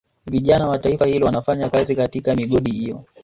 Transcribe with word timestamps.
Vijana 0.25 0.67
wa 0.69 0.77
taifa 0.79 1.05
hilo 1.05 1.25
wanafanya 1.25 1.69
kazi 1.69 1.95
katika 1.95 2.35
migodi 2.35 2.71
hiyo 2.71 3.05